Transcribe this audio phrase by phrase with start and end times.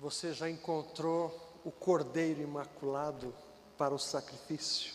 [0.00, 3.34] Você já encontrou o Cordeiro Imaculado
[3.76, 4.94] para o sacrifício?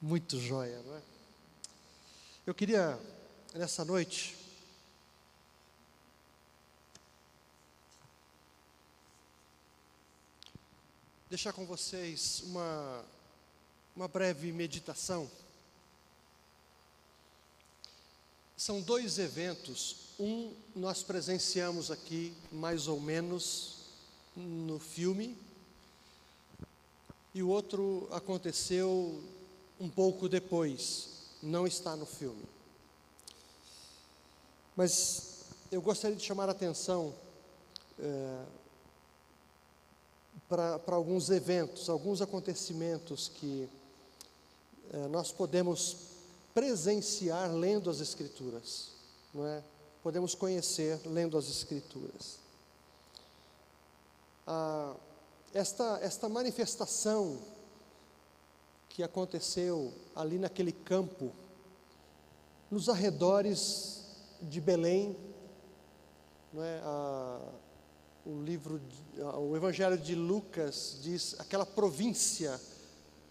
[0.00, 1.02] Muito joia, não é?
[2.46, 2.96] Eu queria,
[3.52, 4.36] nessa noite,
[11.28, 13.04] deixar com vocês uma,
[13.96, 15.28] uma breve meditação.
[18.56, 20.07] São dois eventos.
[20.18, 23.76] Um nós presenciamos aqui, mais ou menos,
[24.34, 25.36] no filme,
[27.32, 29.22] e o outro aconteceu
[29.78, 31.08] um pouco depois,
[31.40, 32.42] não está no filme.
[34.74, 37.14] Mas eu gostaria de chamar a atenção
[38.00, 38.44] é,
[40.48, 43.68] para alguns eventos, alguns acontecimentos que
[44.92, 45.96] é, nós podemos
[46.52, 48.88] presenciar lendo as Escrituras,
[49.32, 49.62] não é?
[50.08, 52.38] Podemos conhecer lendo as Escrituras.
[54.46, 54.96] Ah,
[55.52, 57.38] esta, esta manifestação
[58.88, 61.30] que aconteceu ali naquele campo,
[62.70, 64.02] nos arredores
[64.40, 65.14] de Belém,
[66.54, 66.80] não é?
[66.82, 67.52] Ah,
[68.24, 68.80] o livro,
[69.46, 72.58] o Evangelho de Lucas diz aquela província,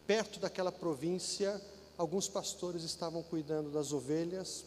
[0.05, 1.59] perto daquela província,
[1.97, 4.63] alguns pastores estavam cuidando das ovelhas,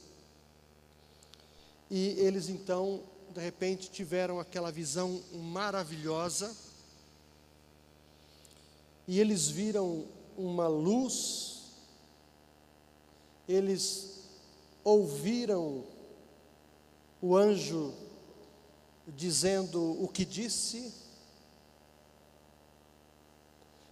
[1.91, 3.03] e eles então,
[3.35, 6.57] de repente, tiveram aquela visão maravilhosa,
[9.09, 10.07] e eles viram
[10.39, 11.65] uma luz,
[13.49, 14.21] eles
[14.85, 15.85] ouviram
[17.21, 17.93] o anjo
[19.09, 20.95] dizendo o que disse,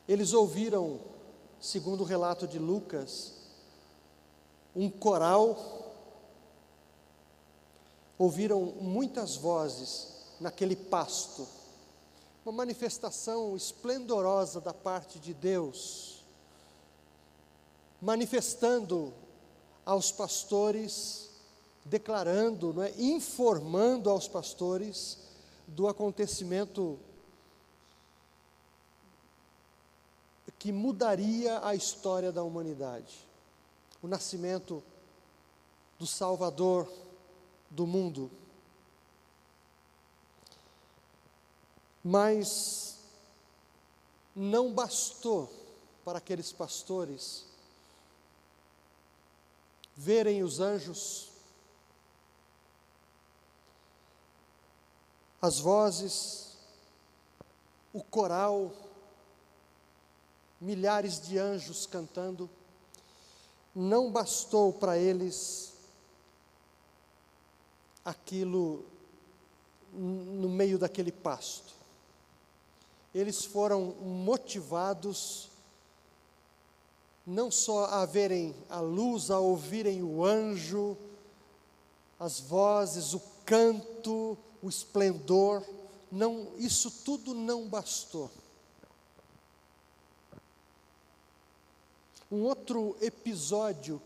[0.07, 1.01] eles ouviram,
[1.61, 3.35] segundo o relato de Lucas,
[4.75, 5.78] um coral,
[8.19, 10.09] ouviram muitas vozes
[10.41, 11.47] naquele pasto,
[12.45, 16.25] uma manifestação esplendorosa da parte de Deus,
[18.01, 19.13] manifestando
[19.85, 21.29] aos pastores
[21.89, 25.19] declarando, não é, informando aos pastores
[25.67, 26.99] do acontecimento
[30.59, 33.27] que mudaria a história da humanidade.
[34.03, 34.83] O nascimento
[35.99, 36.91] do Salvador
[37.71, 38.31] do mundo.
[42.03, 42.99] Mas
[44.35, 45.53] não bastou
[46.05, 47.45] para aqueles pastores
[49.97, 51.29] verem os anjos
[55.41, 56.57] as vozes,
[57.93, 58.73] o coral,
[60.61, 62.51] milhares de anjos cantando,
[63.75, 65.73] não bastou para eles
[68.09, 68.87] aquilo
[69.93, 71.75] no meio daquele pasto.
[73.15, 75.51] Eles foram motivados
[77.27, 80.97] não só a verem a luz, a ouvirem o anjo,
[82.19, 85.63] as vozes, o canto, o esplendor,
[86.11, 88.31] não, isso tudo não bastou.
[92.33, 94.01] Um outro episódio,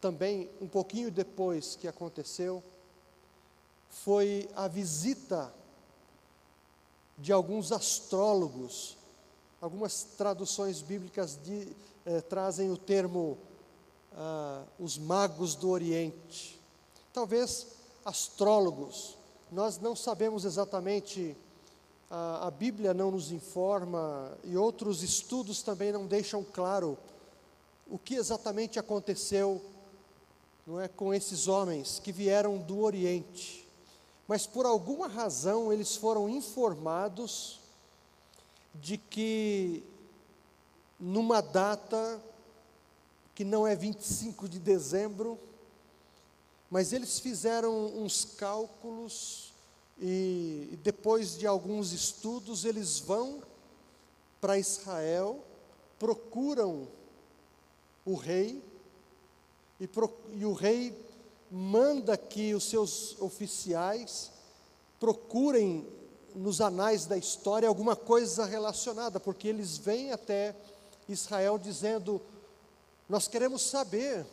[0.00, 2.62] também um pouquinho depois que aconteceu,
[3.90, 5.52] foi a visita
[7.18, 8.96] de alguns astrólogos.
[9.60, 11.68] Algumas traduções bíblicas de,
[12.06, 13.36] eh, trazem o termo
[14.12, 16.58] ah, os magos do Oriente.
[17.12, 17.66] Talvez
[18.04, 19.16] astrólogos,
[19.52, 21.36] nós não sabemos exatamente,
[22.10, 26.98] a, a, Bíblia não nos informa e outros estudos também não deixam claro
[27.88, 29.62] o que exatamente aconteceu
[30.66, 33.68] não é, com esses homens que vieram do Oriente.
[34.30, 37.58] Mas por alguma razão eles foram informados
[38.72, 39.82] de que
[41.00, 42.22] numa data
[43.34, 45.36] que não é 25 de dezembro,
[46.70, 49.52] mas eles fizeram uns cálculos
[50.00, 53.42] e depois de alguns estudos eles vão
[54.40, 55.42] para Israel,
[55.98, 56.86] procuram
[58.06, 58.62] o rei
[59.80, 61.09] e, pro, e o rei
[61.50, 64.30] manda que os seus oficiais
[64.98, 65.86] procurem
[66.34, 70.54] nos anais da história alguma coisa relacionada, porque eles vêm até
[71.08, 72.20] Israel dizendo:
[73.08, 74.24] Nós queremos saber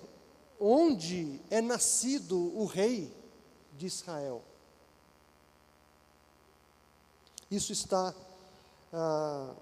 [0.60, 3.12] onde é nascido o rei
[3.78, 4.44] de Israel.
[7.50, 8.14] Isso está
[8.94, 9.56] ah,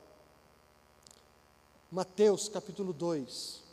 [1.91, 3.63] Mateus capítulo 2.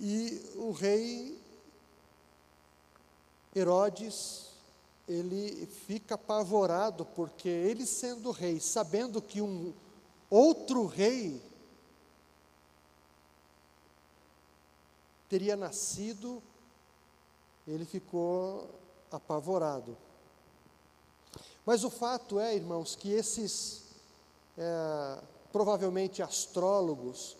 [0.00, 1.38] E o rei
[3.58, 4.46] Herodes
[5.08, 9.72] ele fica apavorado, porque ele sendo rei, sabendo que um
[10.28, 11.40] outro rei
[15.28, 16.42] teria nascido,
[17.66, 18.68] ele ficou
[19.10, 19.96] apavorado.
[21.64, 23.82] Mas o fato é, irmãos, que esses,
[24.58, 25.22] é,
[25.52, 27.36] provavelmente astrólogos,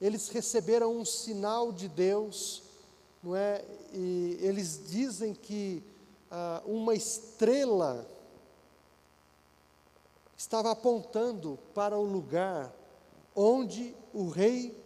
[0.00, 2.63] eles receberam um sinal de Deus,
[3.24, 3.64] não é?
[3.94, 5.82] E eles dizem que
[6.30, 8.06] ah, uma estrela
[10.36, 12.70] estava apontando para o lugar
[13.34, 14.78] onde o rei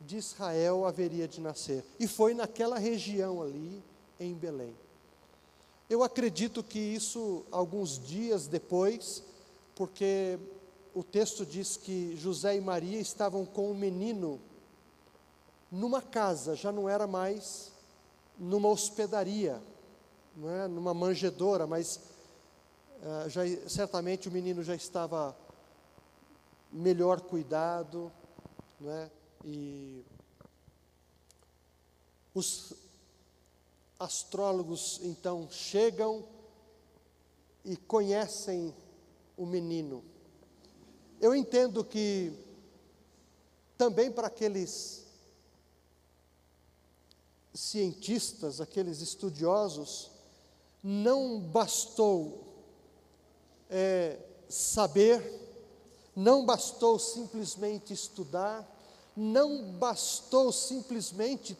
[0.00, 1.84] de Israel haveria de nascer.
[1.98, 3.82] E foi naquela região ali,
[4.20, 4.74] em Belém.
[5.88, 9.24] Eu acredito que isso, alguns dias depois,
[9.74, 10.38] porque
[10.94, 14.40] o texto diz que José e Maria estavam com o um menino
[15.70, 17.72] numa casa, já não era mais
[18.40, 19.62] numa hospedaria,
[20.34, 20.66] não é?
[20.66, 22.00] numa manjedoura, mas
[23.02, 25.36] uh, já, certamente o menino já estava
[26.72, 28.10] melhor cuidado,
[28.80, 29.10] não é?
[29.44, 30.02] e
[32.34, 32.72] os
[33.98, 36.24] astrólogos então chegam
[37.62, 38.74] e conhecem
[39.36, 40.02] o menino.
[41.20, 42.32] Eu entendo que
[43.76, 44.99] também para aqueles
[47.54, 50.10] cientistas, aqueles estudiosos,
[50.82, 52.50] não bastou
[53.68, 54.18] é,
[54.48, 55.22] saber,
[56.14, 58.66] não bastou simplesmente estudar,
[59.16, 61.56] não bastou simplesmente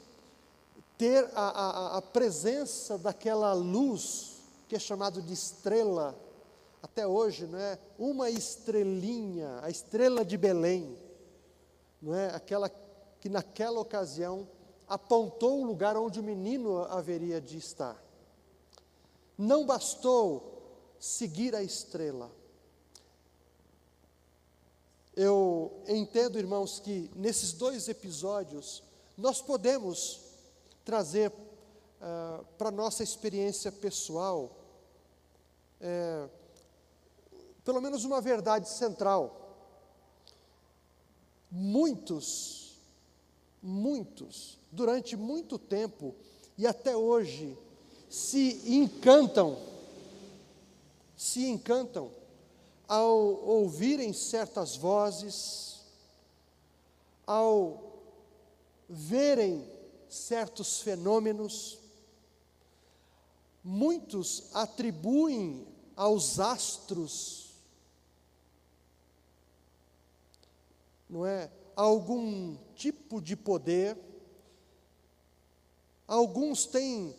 [0.96, 4.36] ter a, a, a presença daquela luz
[4.68, 6.16] que é chamado de estrela,
[6.82, 7.78] até hoje, não é?
[7.98, 10.96] Uma estrelinha, a estrela de Belém,
[12.00, 12.28] não é?
[12.34, 12.70] Aquela
[13.20, 14.46] que naquela ocasião
[14.90, 17.96] apontou o lugar onde o menino haveria de estar.
[19.38, 20.50] Não bastou
[20.98, 22.28] seguir a estrela.
[25.14, 28.82] Eu entendo, irmãos, que nesses dois episódios
[29.16, 30.22] nós podemos
[30.84, 34.56] trazer uh, para a nossa experiência pessoal,
[35.80, 36.28] é,
[37.64, 39.36] pelo menos uma verdade central.
[41.48, 42.59] Muitos,
[43.62, 46.14] muitos, durante muito tempo
[46.56, 47.56] e até hoje,
[48.08, 49.56] se encantam,
[51.16, 52.10] se encantam
[52.88, 53.16] ao
[53.46, 55.80] ouvirem certas vozes,
[57.26, 58.02] ao
[58.88, 59.64] verem
[60.08, 61.78] certos fenômenos.
[63.62, 67.39] Muitos atribuem aos astros,
[71.10, 73.98] não é, algum tipo de poder.
[76.06, 77.14] Alguns têm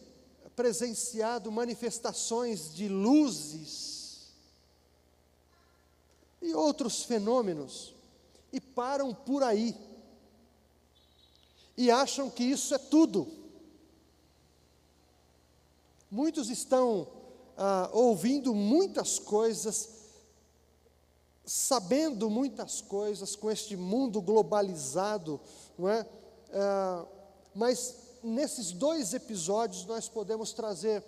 [0.55, 4.31] presenciado manifestações de luzes
[6.41, 7.93] e outros fenômenos
[8.51, 9.75] e param por aí
[11.77, 13.27] e acham que isso é tudo.
[16.09, 17.07] Muitos estão
[17.57, 20.00] ah, ouvindo muitas coisas,
[21.53, 25.37] sabendo muitas coisas com este mundo globalizado,
[25.77, 26.07] não é?
[26.53, 27.05] Ah,
[27.53, 27.93] mas
[28.23, 31.03] nesses dois episódios nós podemos trazer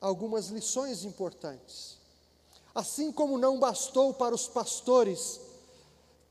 [0.00, 1.98] algumas lições importantes.
[2.72, 5.40] Assim como não bastou para os pastores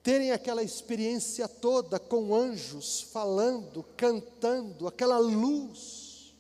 [0.01, 6.34] terem aquela experiência toda com anjos falando, cantando, aquela luz,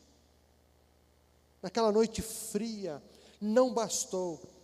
[1.61, 3.03] naquela noite fria,
[3.41, 4.54] não bastou.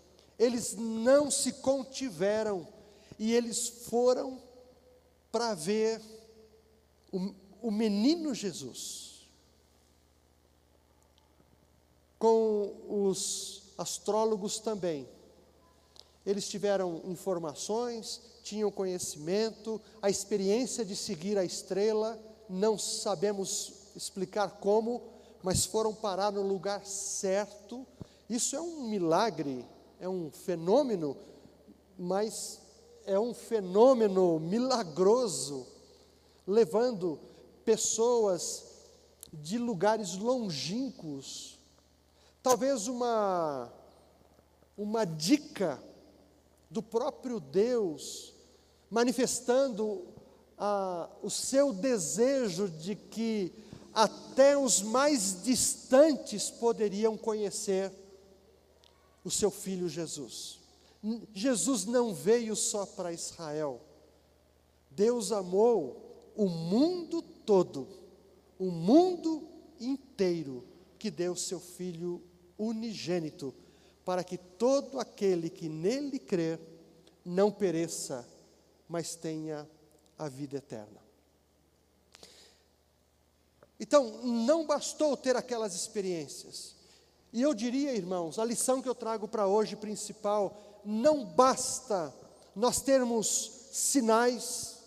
[0.42, 2.68] Eles não se contiveram
[3.20, 4.42] e eles foram
[5.32, 6.02] para ver
[7.12, 9.28] o, o menino Jesus.
[12.18, 15.08] Com os astrólogos também.
[16.26, 22.20] Eles tiveram informações, tinham conhecimento, a experiência de seguir a estrela,
[22.50, 25.04] não sabemos explicar como,
[25.44, 27.86] mas foram parar no lugar certo.
[28.28, 29.64] Isso é um milagre,
[30.01, 31.15] é um fenômeno,
[31.96, 32.60] mas
[33.05, 35.67] é um fenômeno milagroso,
[36.46, 37.20] levando
[37.63, 38.65] pessoas
[39.31, 41.60] de lugares longínquos.
[42.41, 43.72] Talvez uma,
[44.75, 45.79] uma dica
[46.67, 48.34] do próprio Deus,
[48.89, 50.08] manifestando
[50.58, 53.53] ah, o seu desejo de que
[53.93, 58.00] até os mais distantes poderiam conhecer
[59.24, 60.60] o seu filho Jesus.
[61.34, 63.82] Jesus não veio só para Israel.
[64.90, 67.88] Deus amou o mundo todo,
[68.60, 69.48] o mundo
[69.80, 70.63] inteiro,
[71.00, 72.22] que deu seu filho
[72.58, 73.54] unigênito,
[74.06, 76.60] para que todo aquele que nele crer
[77.25, 78.28] não pereça,
[78.88, 79.68] mas tenha
[80.18, 81.01] a vida eterna.
[83.80, 86.75] Então, não bastou ter aquelas experiências.
[87.34, 92.14] E eu diria, irmãos, a lição que eu trago para hoje principal, não basta
[92.56, 94.80] nós termos sinais,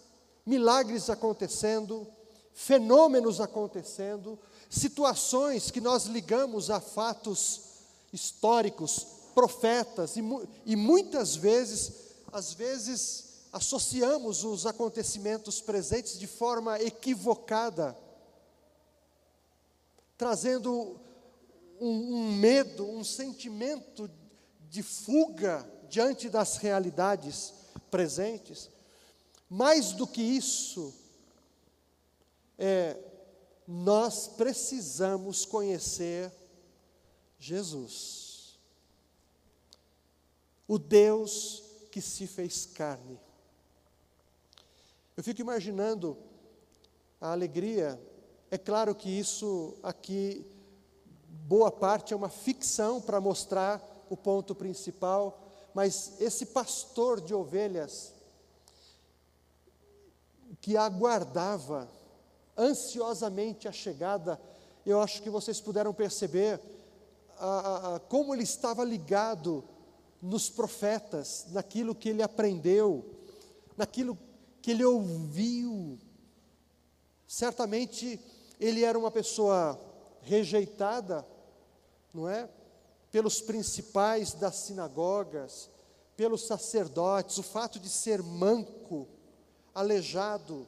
[0.45, 2.07] milagres acontecendo,
[2.53, 7.63] fenômenos acontecendo, situações que nós ligamos a fatos
[8.13, 10.23] históricos, profetas, e,
[10.67, 11.93] e muitas vezes,
[12.31, 17.97] às vezes, associamos os acontecimentos presentes de forma equivocada,
[20.19, 21.01] trazendo
[21.81, 24.11] um, um medo, um sentimento
[24.69, 27.55] de fuga diante das realidades
[27.91, 28.71] presentes.
[29.49, 30.95] Mais do que isso,
[32.59, 32.97] é,
[33.67, 36.33] nós precisamos conhecer
[37.39, 38.59] Jesus,
[40.67, 43.21] o Deus que se fez carne.
[45.17, 46.17] Eu fico imaginando
[47.21, 48.01] a alegria,
[48.51, 50.45] é claro que isso aqui,
[51.47, 55.39] boa parte é uma ficção para mostrar o ponto principal,
[55.75, 58.13] mas esse pastor de ovelhas,
[60.61, 61.87] que aguardava
[62.57, 64.41] ansiosamente a chegada,
[64.87, 66.59] eu acho que vocês puderam perceber
[67.37, 69.63] a, a, como ele estava ligado
[70.23, 73.05] nos profetas, naquilo que ele aprendeu,
[73.77, 74.17] naquilo
[74.63, 75.99] que ele ouviu.
[77.29, 78.19] Certamente
[78.59, 79.79] ele era uma pessoa
[80.23, 81.27] rejeitada,
[82.15, 82.49] não é?
[83.11, 85.69] Pelos principais das sinagogas,
[86.17, 89.09] pelos sacerdotes, o fato de ser manco,
[89.75, 90.67] aleijado,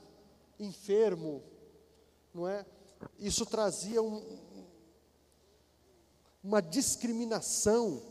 [0.58, 1.42] enfermo,
[2.34, 2.66] não é?
[3.18, 4.22] Isso trazia um,
[6.42, 8.02] uma discriminação,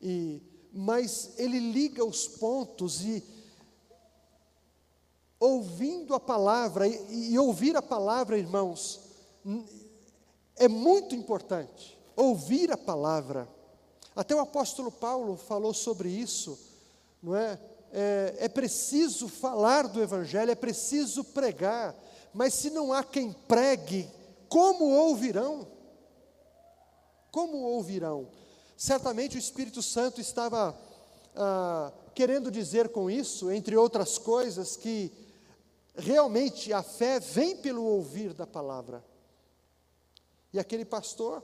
[0.00, 3.22] e, mas ele liga os pontos e,
[5.38, 9.00] ouvindo a palavra, e, e ouvir a palavra, irmãos,
[10.56, 13.48] é muito importante, ouvir a palavra.
[14.14, 16.58] Até o apóstolo Paulo falou sobre isso,
[17.22, 17.58] não é?
[17.92, 21.94] é, é preciso falar do Evangelho, é preciso pregar,
[22.32, 24.08] mas se não há quem pregue,
[24.48, 25.68] como ouvirão?
[27.30, 28.28] Como ouvirão?
[28.76, 30.76] Certamente o Espírito Santo estava
[31.36, 35.12] ah, querendo dizer com isso, entre outras coisas, que
[35.94, 39.04] realmente a fé vem pelo ouvir da palavra.
[40.52, 41.42] E aquele pastor,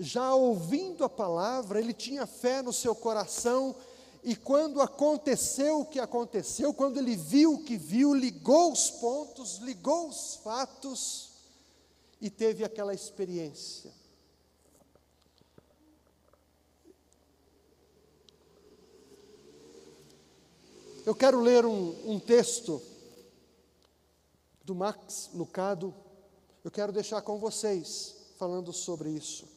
[0.00, 3.76] já ouvindo a palavra, ele tinha fé no seu coração
[4.24, 9.58] e quando aconteceu o que aconteceu, quando ele viu o que viu, ligou os pontos,
[9.58, 11.32] ligou os fatos
[12.18, 13.92] e teve aquela experiência.
[21.04, 22.80] Eu quero ler um, um texto
[24.64, 25.94] do Max Lucado,
[26.64, 29.49] eu quero deixar com vocês, falando sobre isso.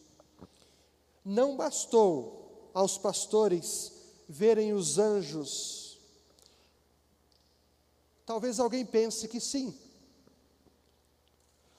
[1.24, 3.92] Não bastou aos pastores
[4.28, 6.00] verem os anjos.
[8.26, 9.74] Talvez alguém pense que sim.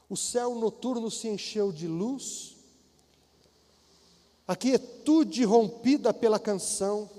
[0.09, 2.57] O céu noturno se encheu de luz,
[4.47, 7.11] a quietude rompida pela canção,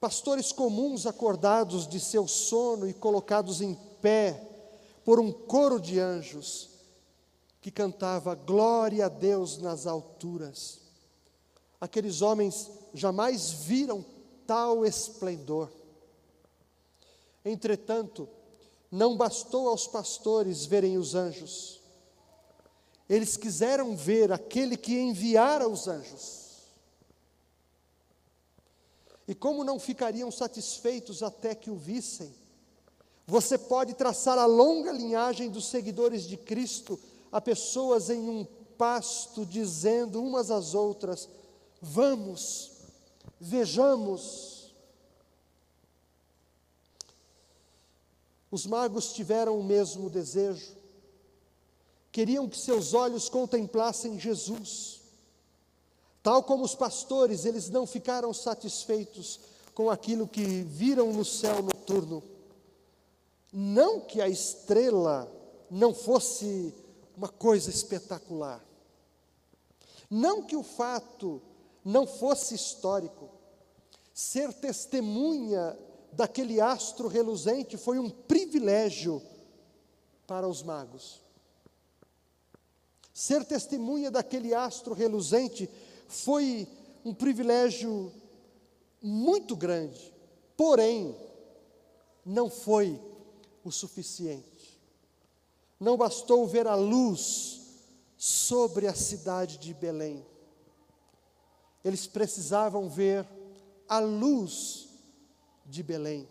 [0.00, 4.48] pastores comuns acordados de seu sono e colocados em pé
[5.04, 6.70] por um coro de anjos
[7.60, 10.87] que cantava glória a Deus nas alturas.
[11.80, 14.04] Aqueles homens jamais viram
[14.46, 15.70] tal esplendor.
[17.44, 18.28] Entretanto,
[18.90, 21.78] não bastou aos pastores verem os anjos,
[23.08, 26.48] eles quiseram ver aquele que enviara os anjos.
[29.26, 32.34] E como não ficariam satisfeitos até que o vissem,
[33.26, 36.98] você pode traçar a longa linhagem dos seguidores de Cristo
[37.30, 38.46] a pessoas em um
[38.78, 41.28] pasto, dizendo umas às outras:
[41.80, 42.72] Vamos,
[43.40, 44.74] vejamos.
[48.50, 50.76] Os magos tiveram o mesmo desejo,
[52.10, 55.02] queriam que seus olhos contemplassem Jesus.
[56.22, 59.40] Tal como os pastores, eles não ficaram satisfeitos
[59.74, 62.22] com aquilo que viram no céu noturno.
[63.52, 65.30] Não que a estrela
[65.70, 66.74] não fosse
[67.16, 68.64] uma coisa espetacular.
[70.10, 71.40] Não que o fato
[71.88, 73.30] não fosse histórico.
[74.12, 75.74] Ser testemunha
[76.12, 79.22] daquele astro reluzente foi um privilégio
[80.26, 81.22] para os magos.
[83.14, 85.68] Ser testemunha daquele astro reluzente
[86.06, 86.68] foi
[87.02, 88.12] um privilégio
[89.00, 90.12] muito grande,
[90.58, 91.16] porém,
[92.22, 93.00] não foi
[93.64, 94.78] o suficiente.
[95.80, 97.62] Não bastou ver a luz
[98.18, 100.26] sobre a cidade de Belém.
[101.88, 103.26] Eles precisavam ver
[103.88, 104.90] a luz
[105.64, 106.28] de Belém.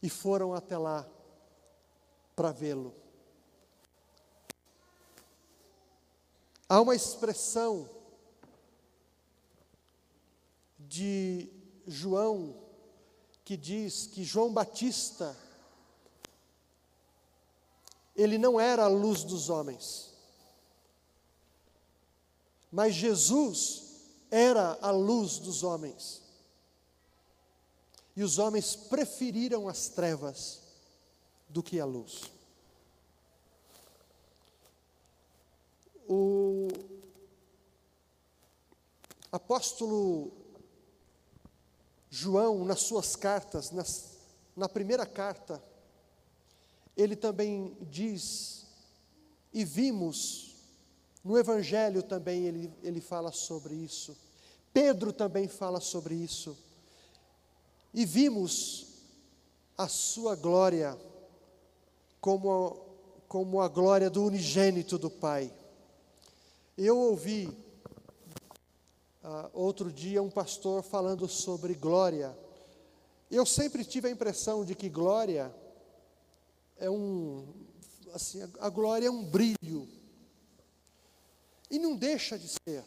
[0.00, 1.04] E foram até lá
[2.36, 2.94] para vê-lo.
[6.68, 7.90] Há uma expressão
[10.78, 11.50] de
[11.84, 12.54] João
[13.44, 15.36] que diz que João Batista
[18.14, 20.13] ele não era a luz dos homens.
[22.74, 23.84] Mas Jesus
[24.32, 26.20] era a luz dos homens.
[28.16, 30.60] E os homens preferiram as trevas
[31.48, 32.22] do que a luz.
[36.08, 36.66] O
[39.30, 40.32] apóstolo
[42.10, 44.16] João, nas suas cartas, nas,
[44.56, 45.62] na primeira carta,
[46.96, 48.66] ele também diz,
[49.52, 50.53] e vimos,
[51.24, 54.16] no Evangelho também ele, ele fala sobre isso,
[54.72, 56.56] Pedro também fala sobre isso,
[57.94, 58.86] e vimos
[59.78, 60.98] a sua glória
[62.20, 62.84] como,
[63.28, 65.52] como a glória do unigênito do Pai.
[66.76, 67.46] Eu ouvi
[69.22, 72.36] uh, outro dia um pastor falando sobre glória.
[73.30, 75.54] Eu sempre tive a impressão de que glória
[76.76, 77.46] é um,
[78.12, 79.88] assim, a glória é um brilho.
[81.74, 82.84] E não deixa de ser,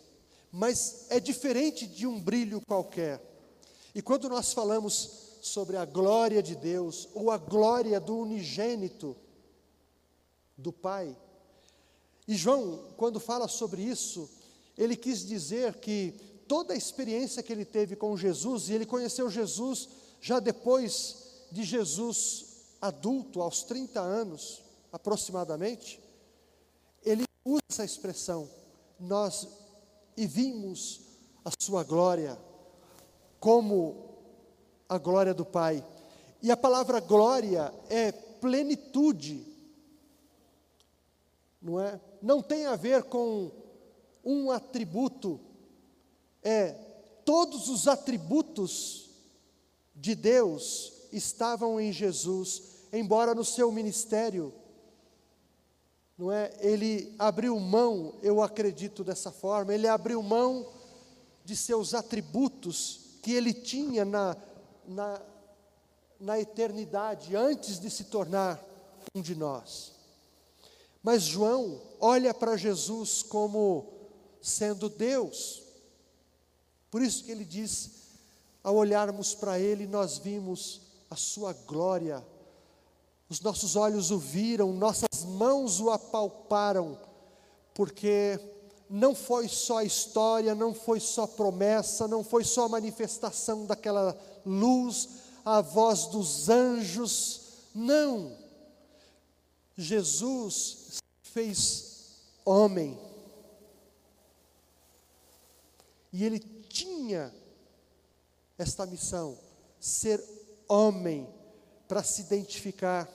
[0.50, 3.22] mas é diferente de um brilho qualquer.
[3.94, 9.14] E quando nós falamos sobre a glória de Deus, ou a glória do unigênito
[10.58, 11.14] do Pai,
[12.26, 14.30] e João, quando fala sobre isso,
[14.78, 16.14] ele quis dizer que
[16.48, 19.90] toda a experiência que ele teve com Jesus, e ele conheceu Jesus
[20.22, 22.46] já depois de Jesus
[22.80, 24.62] adulto, aos 30 anos
[24.94, 26.00] aproximadamente,
[27.04, 28.50] ele usa essa expressão,
[29.00, 29.48] nós
[30.16, 31.02] e vimos
[31.46, 32.38] a sua glória
[33.40, 34.18] como
[34.90, 35.86] a glória do Pai.
[36.42, 39.46] E a palavra glória é plenitude,
[41.62, 42.00] não é?
[42.22, 43.52] Não tem a ver com
[44.24, 45.40] um atributo,
[46.44, 46.72] é
[47.26, 49.10] todos os atributos
[49.96, 54.54] de Deus estavam em Jesus, embora no seu ministério,
[56.18, 56.52] não é?
[56.60, 60.68] Ele abriu mão, eu acredito dessa forma, ele abriu mão
[61.46, 64.36] de seus atributos que ele tinha na,
[64.88, 65.22] na,
[66.20, 68.64] na eternidade, antes de se tornar
[69.14, 69.94] um de nós.
[71.04, 73.94] Mas João olha para Jesus como
[74.42, 75.64] sendo Deus.
[76.90, 77.92] Por isso que ele diz,
[78.64, 82.26] ao olharmos para ele, nós vimos a sua glória.
[83.30, 87.00] Os nossos olhos o viram, nossas mãos o apalparam,
[87.74, 88.40] porque
[88.90, 95.10] não foi só história, não foi só promessa, não foi só manifestação daquela luz,
[95.46, 97.42] a voz dos anjos,
[97.74, 98.36] não.
[99.78, 102.98] Jesus fez homem.
[106.12, 107.34] E ele tinha
[108.58, 109.38] esta missão,
[109.80, 110.24] ser
[110.68, 111.28] homem
[111.88, 113.08] para se identificar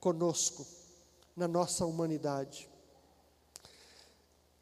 [0.00, 0.66] conosco,
[1.36, 2.68] na nossa humanidade.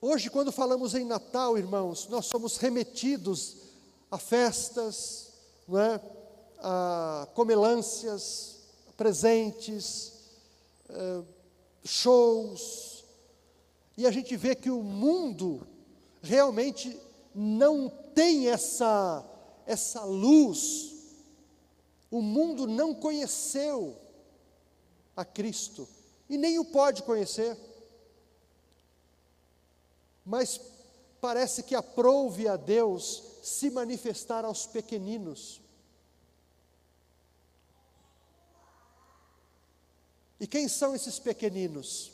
[0.00, 3.56] Hoje, quando falamos em Natal, irmãos, nós somos remetidos
[4.10, 5.32] a festas,
[5.66, 6.00] não é?
[6.58, 8.60] a comelâncias,
[8.96, 10.12] presentes,
[10.88, 11.22] eh,
[11.84, 13.04] shows,
[13.96, 15.66] e a gente vê que o mundo
[16.22, 16.98] realmente
[17.34, 19.24] não tem essa,
[19.66, 20.94] essa luz
[22.14, 23.96] o mundo não conheceu
[25.16, 25.88] a Cristo
[26.28, 27.56] e nem o pode conhecer.
[30.24, 30.60] Mas
[31.20, 35.60] parece que aprouve a Deus se manifestar aos pequeninos.
[40.40, 42.12] E quem são esses pequeninos?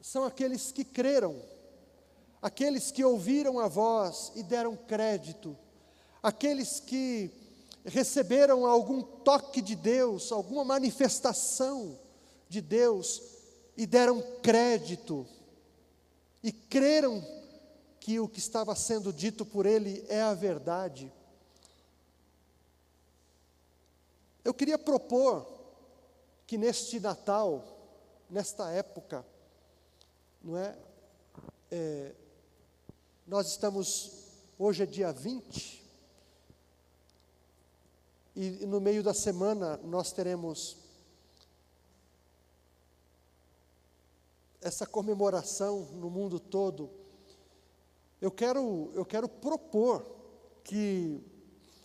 [0.00, 1.40] São aqueles que creram,
[2.42, 5.56] aqueles que ouviram a voz e deram crédito
[6.24, 7.30] aqueles que
[7.84, 11.98] receberam algum toque de Deus, alguma manifestação
[12.48, 13.22] de Deus
[13.76, 15.26] e deram crédito
[16.42, 17.24] e creram
[18.00, 21.12] que o que estava sendo dito por ele é a verdade.
[24.44, 25.46] Eu queria propor
[26.46, 27.64] que neste Natal,
[28.28, 29.24] nesta época,
[30.42, 30.76] não é?
[31.70, 32.14] é
[33.26, 34.12] nós estamos,
[34.58, 35.83] hoje é dia 20,
[38.36, 40.76] e no meio da semana nós teremos
[44.60, 46.90] essa comemoração no mundo todo.
[48.20, 50.04] Eu quero, eu quero propor
[50.64, 51.20] que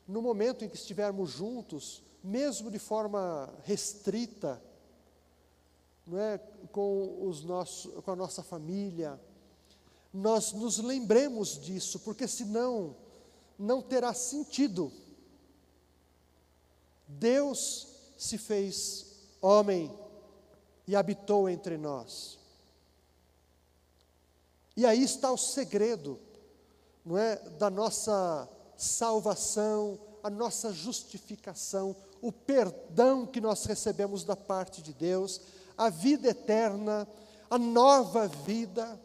[0.07, 4.61] no momento em que estivermos juntos, mesmo de forma restrita,
[6.07, 6.39] não é,
[6.71, 9.19] com, os nossos, com a nossa família,
[10.11, 12.95] nós nos lembremos disso, porque senão
[13.57, 14.91] não terá sentido.
[17.09, 19.07] Deus se fez
[19.41, 19.91] homem
[20.87, 22.37] e habitou entre nós.
[24.77, 26.19] E aí está o segredo,
[27.03, 34.81] não é, da nossa salvação, a nossa justificação, o perdão que nós recebemos da parte
[34.81, 35.41] de Deus,
[35.77, 37.07] a vida eterna,
[37.49, 38.99] a nova vida.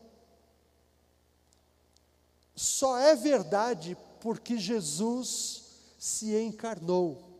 [2.54, 5.64] Só é verdade porque Jesus
[5.98, 7.33] se encarnou.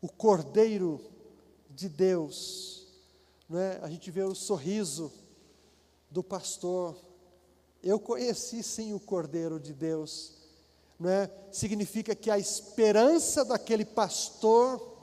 [0.00, 1.00] O Cordeiro
[1.70, 2.86] de Deus,
[3.48, 3.78] não é?
[3.82, 5.12] A gente vê o sorriso
[6.10, 6.96] do pastor.
[7.82, 10.38] Eu conheci sim o Cordeiro de Deus
[10.98, 11.30] não é?
[11.52, 14.96] significa que a esperança daquele pastor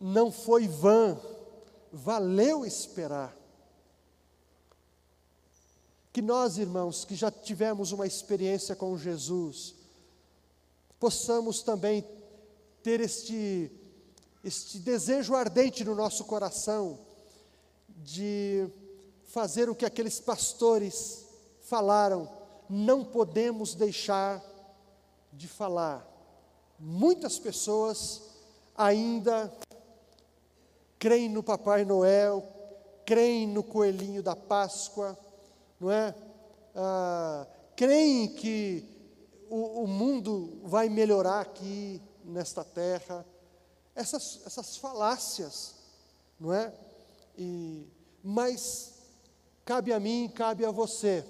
[0.00, 1.18] não foi vã,
[1.92, 3.36] valeu esperar.
[6.12, 9.74] Que nós, irmãos, que já tivemos uma experiência com Jesus,
[10.98, 12.04] possamos também
[12.82, 13.70] ter este,
[14.42, 16.98] este desejo ardente no nosso coração
[17.88, 18.68] de
[19.24, 21.26] fazer o que aqueles pastores
[21.60, 22.28] falaram,
[22.68, 24.42] não podemos deixar
[25.32, 26.06] de falar.
[26.78, 28.22] Muitas pessoas
[28.76, 29.52] ainda
[30.98, 32.46] creem no Papai Noel,
[33.04, 35.18] creem no coelhinho da Páscoa,
[35.80, 36.14] não é?
[36.74, 38.84] Ah, creem que
[39.50, 43.26] o, o, mundo vai melhorar aqui nesta terra.
[43.94, 45.74] Essas, essas falácias,
[46.38, 46.72] não é?
[47.36, 47.86] E,
[48.22, 48.94] mas
[49.64, 51.24] cabe a mim, cabe a você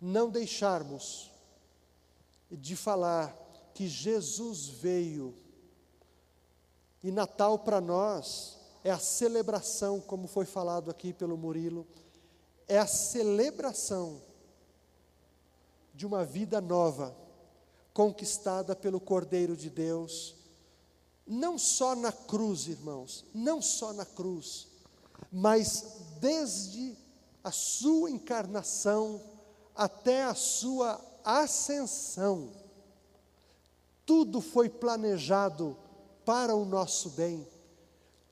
[0.00, 1.30] não deixarmos
[2.50, 3.36] de falar
[3.74, 5.34] que Jesus veio.
[7.02, 11.86] E Natal para nós é a celebração, como foi falado aqui pelo Murilo,
[12.66, 14.22] é a celebração
[15.94, 17.14] de uma vida nova,
[17.98, 20.36] conquistada pelo Cordeiro de Deus,
[21.26, 24.68] não só na cruz, irmãos, não só na cruz,
[25.32, 26.96] mas desde
[27.42, 29.20] a sua encarnação
[29.74, 32.52] até a sua ascensão.
[34.06, 35.76] Tudo foi planejado
[36.24, 37.44] para o nosso bem,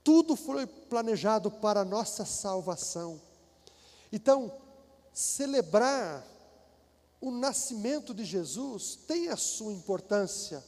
[0.04, 3.20] tudo foi planejado para a nossa salvação.
[4.12, 4.52] Então,
[5.12, 6.24] celebrar
[7.20, 10.62] o nascimento de Jesus tem a sua importância,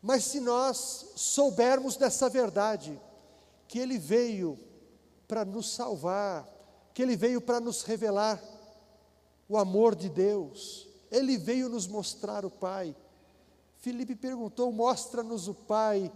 [0.00, 3.00] mas se nós soubermos dessa verdade,
[3.68, 4.58] que Ele veio
[5.28, 6.48] para nos salvar,
[6.92, 8.42] que Ele veio para nos revelar
[9.48, 10.88] o amor de Deus.
[11.10, 12.96] Ele veio nos mostrar o Pai.
[13.76, 16.10] Filipe perguntou: Mostra-nos o Pai.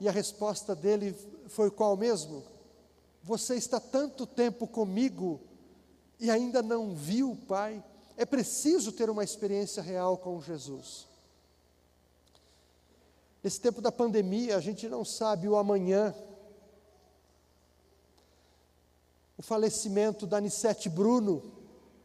[0.00, 1.14] E a resposta dele
[1.46, 2.42] foi qual mesmo?
[3.22, 5.40] Você está tanto tempo comigo
[6.18, 7.84] e ainda não viu o Pai?
[8.20, 11.08] É preciso ter uma experiência real com Jesus.
[13.42, 16.14] Nesse tempo da pandemia, a gente não sabe o amanhã.
[19.38, 21.50] O falecimento da Anissete Bruno,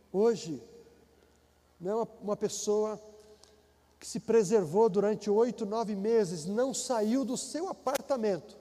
[0.09, 0.63] hoje,
[1.81, 2.97] não é uma, pessoa
[3.99, 8.57] que se preservou durante oito, nove meses, não saiu do seu apartamento.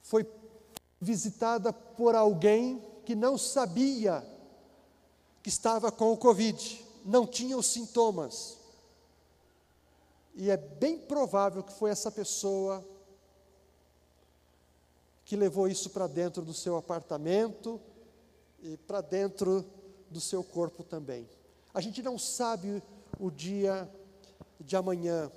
[0.00, 0.26] Foi
[0.98, 4.26] visitada por alguém que não sabia
[5.44, 8.56] que estava com o Covid, não tinha os sintomas.
[10.34, 12.82] E é bem provável que foi essa pessoa
[15.22, 17.78] que levou isso para dentro do seu apartamento
[18.62, 19.66] e para dentro
[20.08, 21.28] do seu corpo também.
[21.74, 22.82] A gente não sabe
[23.20, 23.86] o dia
[24.58, 25.30] de amanhã,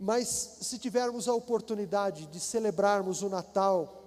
[0.00, 0.26] mas
[0.62, 3.97] se tivermos a oportunidade de celebrarmos o Natal,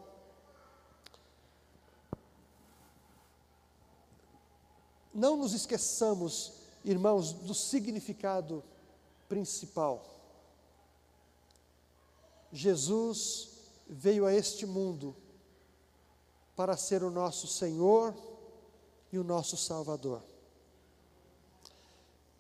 [5.14, 8.64] não nos esqueçamos, irmãos, do significado
[9.28, 10.06] principal.
[12.52, 13.50] Jesus
[13.88, 15.16] veio a este mundo
[16.56, 18.14] para ser o nosso Senhor,
[19.12, 20.24] e o nosso Salvador.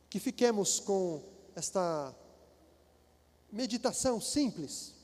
[0.09, 1.21] Que fiquemos com
[1.55, 2.15] esta
[3.51, 4.95] meditação simples